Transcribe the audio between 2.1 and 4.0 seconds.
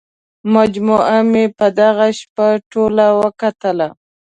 شپه ټوله وکتله.